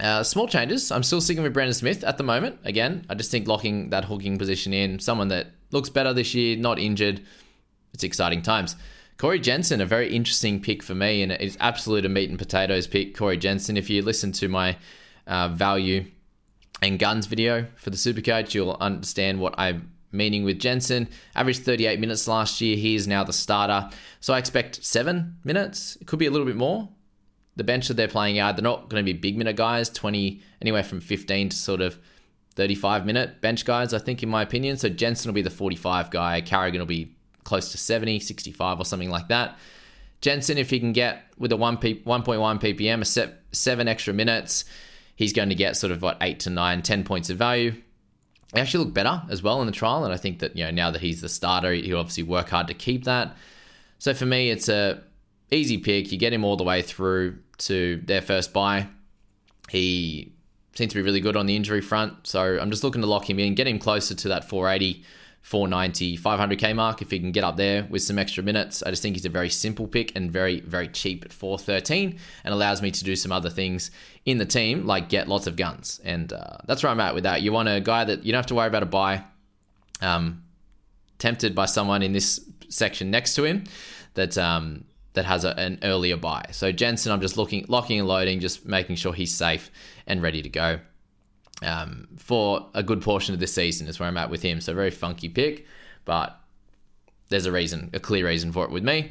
Uh, 0.00 0.22
small 0.22 0.46
changes. 0.46 0.92
I'm 0.92 1.02
still 1.02 1.20
sticking 1.20 1.42
with 1.42 1.52
Brandon 1.52 1.74
Smith 1.74 2.04
at 2.04 2.18
the 2.18 2.24
moment. 2.24 2.60
Again, 2.64 3.04
I 3.08 3.14
just 3.14 3.30
think 3.30 3.48
locking 3.48 3.90
that 3.90 4.04
hooking 4.04 4.38
position 4.38 4.72
in, 4.72 5.00
someone 5.00 5.28
that 5.28 5.48
looks 5.72 5.90
better 5.90 6.12
this 6.12 6.34
year, 6.34 6.56
not 6.56 6.78
injured. 6.78 7.20
It's 7.92 8.04
exciting 8.04 8.42
times. 8.42 8.76
Corey 9.16 9.40
Jensen, 9.40 9.80
a 9.80 9.86
very 9.86 10.14
interesting 10.14 10.60
pick 10.60 10.84
for 10.84 10.94
me, 10.94 11.22
and 11.22 11.32
it's 11.32 11.56
absolute 11.58 12.04
a 12.04 12.08
meat 12.08 12.30
and 12.30 12.38
potatoes 12.38 12.86
pick. 12.86 13.16
Corey 13.16 13.36
Jensen. 13.36 13.76
If 13.76 13.90
you 13.90 14.02
listen 14.02 14.30
to 14.32 14.46
my 14.46 14.76
uh, 15.26 15.48
value 15.48 16.04
and 16.80 17.00
guns 17.00 17.26
video 17.26 17.66
for 17.74 17.90
the 17.90 17.96
Supercoach, 17.96 18.54
you'll 18.54 18.76
understand 18.80 19.40
what 19.40 19.56
I'm 19.58 19.90
meaning 20.12 20.44
with 20.44 20.60
Jensen. 20.60 21.08
Averaged 21.34 21.64
38 21.64 21.98
minutes 21.98 22.28
last 22.28 22.60
year. 22.60 22.76
He 22.76 22.94
is 22.94 23.08
now 23.08 23.24
the 23.24 23.32
starter. 23.32 23.90
So 24.20 24.32
I 24.32 24.38
expect 24.38 24.84
seven 24.84 25.38
minutes. 25.42 25.96
It 26.00 26.06
could 26.06 26.20
be 26.20 26.26
a 26.26 26.30
little 26.30 26.46
bit 26.46 26.56
more 26.56 26.88
the 27.58 27.64
bench 27.64 27.88
that 27.88 27.94
they're 27.94 28.06
playing 28.06 28.38
out, 28.38 28.56
they're 28.56 28.62
not 28.62 28.88
going 28.88 29.04
to 29.04 29.12
be 29.12 29.18
big 29.18 29.36
minute 29.36 29.56
guys, 29.56 29.90
20, 29.90 30.40
anywhere 30.62 30.84
from 30.84 31.00
15 31.00 31.48
to 31.48 31.56
sort 31.56 31.80
of 31.80 31.98
35 32.54 33.04
minute 33.04 33.40
bench 33.40 33.64
guys, 33.64 33.92
I 33.92 33.98
think, 33.98 34.22
in 34.22 34.28
my 34.28 34.42
opinion. 34.42 34.76
So 34.76 34.88
Jensen 34.88 35.28
will 35.28 35.34
be 35.34 35.42
the 35.42 35.50
45 35.50 36.10
guy, 36.10 36.40
Carrigan 36.40 36.80
will 36.80 36.86
be 36.86 37.16
close 37.42 37.72
to 37.72 37.78
70, 37.78 38.20
65 38.20 38.78
or 38.78 38.84
something 38.84 39.10
like 39.10 39.26
that. 39.28 39.58
Jensen, 40.20 40.56
if 40.56 40.70
he 40.70 40.78
can 40.78 40.92
get 40.92 41.24
with 41.36 41.50
a 41.50 41.56
1 41.56 41.78
P, 41.78 41.96
1.1 42.06 42.60
ppm, 42.60 43.00
a 43.00 43.04
set, 43.04 43.42
seven 43.50 43.88
extra 43.88 44.14
minutes, 44.14 44.64
he's 45.16 45.32
going 45.32 45.48
to 45.48 45.54
get 45.56 45.76
sort 45.76 45.90
of 45.90 46.00
what, 46.00 46.16
eight 46.20 46.40
to 46.40 46.50
nine, 46.50 46.82
10 46.82 47.02
points 47.02 47.28
of 47.28 47.38
value. 47.38 47.72
He 48.54 48.60
actually 48.60 48.84
looked 48.84 48.94
better 48.94 49.20
as 49.30 49.42
well 49.42 49.60
in 49.60 49.66
the 49.66 49.72
trial, 49.72 50.04
and 50.04 50.14
I 50.14 50.16
think 50.16 50.38
that 50.38 50.56
you 50.56 50.64
know 50.64 50.70
now 50.70 50.90
that 50.90 51.02
he's 51.02 51.20
the 51.20 51.28
starter, 51.28 51.72
he'll 51.72 51.98
obviously 51.98 52.22
work 52.22 52.48
hard 52.48 52.68
to 52.68 52.74
keep 52.74 53.04
that. 53.04 53.36
So 53.98 54.14
for 54.14 54.24
me, 54.24 54.48
it's 54.48 54.70
a 54.70 55.02
easy 55.50 55.78
pick. 55.78 56.12
You 56.12 56.18
get 56.18 56.32
him 56.32 56.44
all 56.44 56.56
the 56.56 56.64
way 56.64 56.82
through 56.82 57.38
to 57.58 58.00
their 58.04 58.22
first 58.22 58.52
buy. 58.52 58.88
He 59.68 60.32
seems 60.74 60.92
to 60.92 60.98
be 60.98 61.02
really 61.02 61.20
good 61.20 61.36
on 61.36 61.46
the 61.46 61.56
injury 61.56 61.80
front. 61.80 62.26
So 62.26 62.58
I'm 62.60 62.70
just 62.70 62.84
looking 62.84 63.02
to 63.02 63.06
lock 63.06 63.28
him 63.28 63.38
in, 63.38 63.54
get 63.54 63.66
him 63.66 63.78
closer 63.78 64.14
to 64.14 64.28
that 64.28 64.48
480, 64.48 65.02
490, 65.42 66.18
500k 66.18 66.74
mark 66.74 67.02
if 67.02 67.10
he 67.10 67.18
can 67.18 67.32
get 67.32 67.44
up 67.44 67.56
there 67.56 67.86
with 67.90 68.02
some 68.02 68.18
extra 68.18 68.42
minutes. 68.42 68.82
I 68.82 68.90
just 68.90 69.02
think 69.02 69.16
he's 69.16 69.24
a 69.24 69.30
very 69.30 69.50
simple 69.50 69.88
pick 69.88 70.14
and 70.14 70.30
very, 70.30 70.60
very 70.60 70.88
cheap 70.88 71.24
at 71.24 71.32
413 71.32 72.18
and 72.44 72.54
allows 72.54 72.80
me 72.80 72.90
to 72.90 73.04
do 73.04 73.16
some 73.16 73.32
other 73.32 73.50
things 73.50 73.90
in 74.24 74.38
the 74.38 74.46
team, 74.46 74.86
like 74.86 75.08
get 75.08 75.28
lots 75.28 75.46
of 75.46 75.56
guns. 75.56 76.00
And 76.04 76.32
uh, 76.32 76.58
that's 76.66 76.82
where 76.82 76.92
I'm 76.92 77.00
at 77.00 77.14
with 77.14 77.24
that. 77.24 77.42
You 77.42 77.52
want 77.52 77.68
a 77.68 77.80
guy 77.80 78.04
that 78.04 78.24
you 78.24 78.32
don't 78.32 78.38
have 78.38 78.46
to 78.46 78.54
worry 78.54 78.68
about 78.68 78.82
a 78.82 78.86
buy. 78.86 79.24
Um, 80.00 80.44
tempted 81.18 81.54
by 81.54 81.66
someone 81.66 82.02
in 82.02 82.12
this 82.12 82.40
section 82.68 83.10
next 83.10 83.34
to 83.34 83.44
him 83.44 83.64
that 84.14 84.38
um, 84.38 84.84
that 85.18 85.24
has 85.24 85.44
a, 85.44 85.58
an 85.58 85.80
earlier 85.82 86.16
buy. 86.16 86.46
So 86.52 86.70
Jensen, 86.70 87.10
I'm 87.10 87.20
just 87.20 87.36
looking, 87.36 87.64
locking 87.68 87.98
and 87.98 88.06
loading, 88.06 88.38
just 88.38 88.64
making 88.64 88.94
sure 88.94 89.12
he's 89.12 89.34
safe 89.34 89.68
and 90.06 90.22
ready 90.22 90.42
to 90.42 90.48
go. 90.48 90.78
Um, 91.60 92.06
for 92.16 92.70
a 92.72 92.84
good 92.84 93.02
portion 93.02 93.34
of 93.34 93.40
this 93.40 93.52
season 93.52 93.88
is 93.88 93.98
where 93.98 94.08
I'm 94.08 94.16
at 94.16 94.30
with 94.30 94.42
him. 94.42 94.60
So 94.60 94.72
very 94.74 94.92
funky 94.92 95.28
pick, 95.28 95.66
but 96.04 96.38
there's 97.30 97.46
a 97.46 97.52
reason, 97.52 97.90
a 97.92 97.98
clear 97.98 98.28
reason 98.28 98.52
for 98.52 98.64
it 98.64 98.70
with 98.70 98.84
me. 98.84 99.10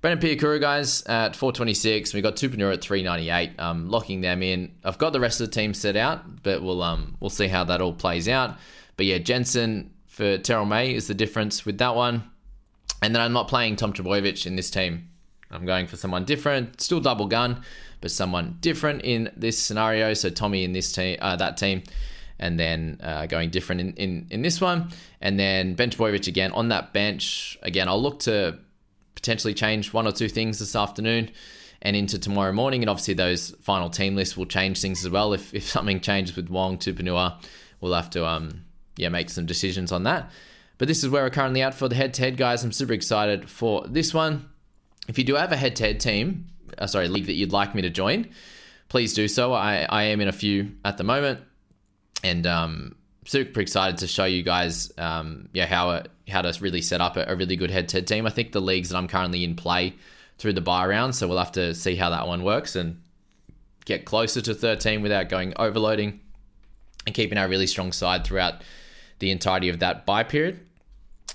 Brendan 0.00 0.24
Piakura, 0.24 0.60
guys, 0.60 1.02
at 1.06 1.34
426. 1.34 2.14
We 2.14 2.20
got 2.20 2.36
Tupouniua 2.36 2.74
at 2.74 2.82
398. 2.82 3.58
Um, 3.58 3.88
locking 3.88 4.20
them 4.20 4.44
in. 4.44 4.76
I've 4.84 4.98
got 4.98 5.12
the 5.12 5.18
rest 5.18 5.40
of 5.40 5.48
the 5.48 5.52
team 5.52 5.74
set 5.74 5.96
out, 5.96 6.44
but 6.44 6.62
we'll 6.62 6.84
um 6.84 7.16
we'll 7.18 7.30
see 7.30 7.48
how 7.48 7.64
that 7.64 7.80
all 7.80 7.94
plays 7.94 8.28
out. 8.28 8.58
But 8.96 9.06
yeah, 9.06 9.18
Jensen 9.18 9.90
for 10.06 10.38
Terrell 10.38 10.66
May 10.66 10.94
is 10.94 11.08
the 11.08 11.14
difference 11.14 11.66
with 11.66 11.78
that 11.78 11.96
one. 11.96 12.30
And 13.02 13.12
then 13.12 13.22
I'm 13.22 13.32
not 13.32 13.48
playing 13.48 13.74
Tom 13.74 13.92
Trbojevic 13.92 14.46
in 14.46 14.54
this 14.54 14.70
team. 14.70 15.08
I'm 15.50 15.64
going 15.64 15.86
for 15.86 15.96
someone 15.96 16.24
different, 16.24 16.80
still 16.80 17.00
double 17.00 17.26
gun, 17.26 17.62
but 18.00 18.10
someone 18.10 18.58
different 18.60 19.02
in 19.02 19.30
this 19.36 19.58
scenario. 19.58 20.14
So 20.14 20.30
Tommy 20.30 20.64
in 20.64 20.72
this 20.72 20.92
team, 20.92 21.18
uh, 21.20 21.36
that 21.36 21.56
team, 21.56 21.82
and 22.38 22.58
then 22.58 23.00
uh, 23.02 23.26
going 23.26 23.50
different 23.50 23.80
in, 23.80 23.92
in, 23.94 24.26
in 24.30 24.42
this 24.42 24.60
one. 24.60 24.90
And 25.20 25.38
then 25.38 25.74
Ben 25.74 25.90
Trbojevic 25.90 26.28
again 26.28 26.52
on 26.52 26.68
that 26.68 26.92
bench. 26.92 27.58
Again, 27.62 27.88
I'll 27.88 28.00
look 28.00 28.20
to 28.20 28.58
potentially 29.14 29.54
change 29.54 29.92
one 29.92 30.06
or 30.06 30.12
two 30.12 30.28
things 30.28 30.58
this 30.58 30.76
afternoon 30.76 31.30
and 31.82 31.96
into 31.96 32.18
tomorrow 32.18 32.52
morning. 32.52 32.82
And 32.82 32.90
obviously, 32.90 33.14
those 33.14 33.50
final 33.62 33.90
team 33.90 34.16
lists 34.16 34.36
will 34.36 34.46
change 34.46 34.80
things 34.80 35.04
as 35.04 35.10
well. 35.10 35.32
If, 35.32 35.54
if 35.54 35.64
something 35.64 36.00
changes 36.00 36.36
with 36.36 36.50
Wong, 36.50 36.78
Tupouniua, 36.78 37.42
we'll 37.80 37.94
have 37.94 38.10
to 38.10 38.26
um, 38.26 38.64
yeah 38.96 39.08
make 39.08 39.30
some 39.30 39.46
decisions 39.46 39.92
on 39.92 40.04
that. 40.04 40.30
But 40.76 40.86
this 40.86 41.02
is 41.02 41.10
where 41.10 41.24
we're 41.24 41.30
currently 41.30 41.62
at 41.62 41.74
for 41.74 41.88
the 41.88 41.96
head 41.96 42.14
to 42.14 42.22
head, 42.22 42.36
guys. 42.36 42.62
I'm 42.62 42.70
super 42.70 42.92
excited 42.92 43.50
for 43.50 43.84
this 43.88 44.14
one. 44.14 44.48
If 45.08 45.18
you 45.18 45.24
do 45.24 45.34
have 45.34 45.52
a 45.52 45.56
head 45.56 45.76
to 45.76 45.84
head 45.84 46.00
team, 46.00 46.46
uh, 46.76 46.86
sorry, 46.86 47.08
league 47.08 47.26
that 47.26 47.34
you'd 47.34 47.52
like 47.52 47.74
me 47.74 47.82
to 47.82 47.90
join, 47.90 48.28
please 48.88 49.14
do 49.14 49.26
so. 49.26 49.52
I, 49.52 49.86
I 49.88 50.04
am 50.04 50.20
in 50.20 50.28
a 50.28 50.32
few 50.32 50.72
at 50.84 50.98
the 50.98 51.04
moment, 51.04 51.40
and 52.22 52.46
um, 52.46 52.94
super 53.24 53.60
excited 53.60 53.98
to 53.98 54.06
show 54.06 54.26
you 54.26 54.42
guys, 54.42 54.92
um, 54.98 55.48
yeah, 55.52 55.66
how 55.66 56.02
how 56.28 56.42
to 56.42 56.56
really 56.60 56.82
set 56.82 57.00
up 57.00 57.16
a, 57.16 57.24
a 57.26 57.36
really 57.36 57.56
good 57.56 57.70
head 57.70 57.88
to 57.88 57.96
head 57.96 58.06
team. 58.06 58.26
I 58.26 58.30
think 58.30 58.52
the 58.52 58.60
leagues 58.60 58.90
that 58.90 58.98
I'm 58.98 59.08
currently 59.08 59.44
in 59.44 59.56
play 59.56 59.94
through 60.38 60.52
the 60.52 60.60
buy 60.60 60.86
round, 60.86 61.14
so 61.14 61.26
we'll 61.26 61.38
have 61.38 61.52
to 61.52 61.74
see 61.74 61.96
how 61.96 62.10
that 62.10 62.28
one 62.28 62.44
works 62.44 62.76
and 62.76 63.00
get 63.84 64.04
closer 64.04 64.42
to 64.42 64.54
13 64.54 65.00
without 65.00 65.30
going 65.30 65.54
overloading 65.56 66.20
and 67.06 67.14
keeping 67.14 67.38
our 67.38 67.48
really 67.48 67.66
strong 67.66 67.90
side 67.90 68.24
throughout 68.24 68.62
the 69.18 69.30
entirety 69.30 69.70
of 69.70 69.78
that 69.80 70.04
buy 70.04 70.22
period. 70.22 70.60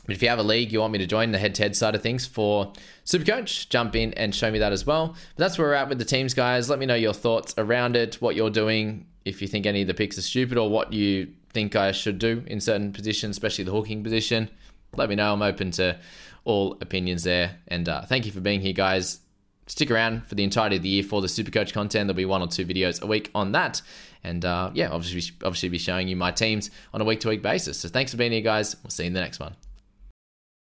But 0.05 0.15
if 0.15 0.21
you 0.21 0.29
have 0.29 0.39
a 0.39 0.43
league 0.43 0.71
you 0.71 0.79
want 0.79 0.93
me 0.93 0.99
to 0.99 1.05
join 1.05 1.31
the 1.31 1.37
head 1.37 1.55
to 1.55 1.63
head 1.63 1.75
side 1.75 1.95
of 1.95 2.01
things 2.01 2.25
for 2.25 2.73
Supercoach, 3.05 3.69
jump 3.69 3.95
in 3.95 4.13
and 4.15 4.35
show 4.35 4.51
me 4.51 4.59
that 4.59 4.73
as 4.73 4.85
well. 4.85 5.09
But 5.09 5.37
that's 5.37 5.57
where 5.57 5.69
we're 5.69 5.73
at 5.75 5.89
with 5.89 5.99
the 5.99 6.05
teams, 6.05 6.33
guys. 6.33 6.69
Let 6.69 6.79
me 6.79 6.85
know 6.85 6.95
your 6.95 7.13
thoughts 7.13 7.53
around 7.57 7.95
it, 7.95 8.15
what 8.15 8.35
you're 8.35 8.49
doing, 8.49 9.05
if 9.25 9.41
you 9.41 9.47
think 9.47 9.65
any 9.65 9.81
of 9.81 9.87
the 9.87 9.93
picks 9.93 10.17
are 10.17 10.21
stupid 10.21 10.57
or 10.57 10.69
what 10.69 10.91
you 10.91 11.29
think 11.53 11.75
I 11.75 11.91
should 11.91 12.19
do 12.19 12.43
in 12.47 12.59
certain 12.59 12.91
positions, 12.91 13.35
especially 13.35 13.63
the 13.63 13.71
hooking 13.71 14.03
position. 14.03 14.49
Let 14.95 15.09
me 15.09 15.15
know. 15.15 15.33
I'm 15.33 15.41
open 15.41 15.71
to 15.71 15.97
all 16.43 16.77
opinions 16.81 17.23
there. 17.23 17.57
And 17.67 17.87
uh, 17.87 18.01
thank 18.01 18.25
you 18.25 18.31
for 18.31 18.41
being 18.41 18.61
here, 18.61 18.73
guys. 18.73 19.19
Stick 19.67 19.89
around 19.89 20.27
for 20.27 20.35
the 20.35 20.43
entirety 20.43 20.75
of 20.75 20.83
the 20.83 20.89
year 20.89 21.03
for 21.03 21.21
the 21.21 21.27
Supercoach 21.27 21.71
content. 21.71 22.07
There'll 22.07 22.17
be 22.17 22.25
one 22.25 22.41
or 22.41 22.47
two 22.47 22.65
videos 22.65 23.01
a 23.01 23.07
week 23.07 23.31
on 23.33 23.53
that. 23.53 23.81
And 24.23 24.43
uh, 24.43 24.71
yeah, 24.73 24.89
obviously, 24.89 25.33
obviously 25.43 25.69
be 25.69 25.77
showing 25.77 26.07
you 26.07 26.15
my 26.15 26.31
teams 26.31 26.69
on 26.93 27.01
a 27.01 27.05
week 27.05 27.21
to 27.21 27.29
week 27.29 27.41
basis. 27.41 27.79
So 27.79 27.89
thanks 27.89 28.11
for 28.11 28.17
being 28.17 28.33
here, 28.33 28.41
guys. 28.41 28.75
We'll 28.83 28.91
see 28.91 29.03
you 29.03 29.07
in 29.07 29.13
the 29.13 29.21
next 29.21 29.39
one. 29.39 29.55